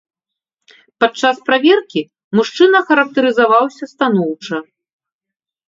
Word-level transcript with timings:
Падчас 1.03 1.35
праверкі 1.49 2.01
мужчына 2.41 2.83
характарызаваўся 2.89 3.85
станоўча. 3.95 4.57